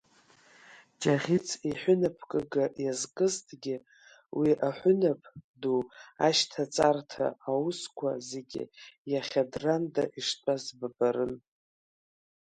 [1.01, 3.75] Ҷыӷьыц иҳәынаԥкыга иазкызҭгьы
[4.37, 5.21] уи аҳәынап,
[5.61, 5.79] ду,
[6.27, 8.63] ашьҭаҵарҭа аусқәа зегьы
[9.11, 11.33] иахьа Дранда иштәаз ббарын.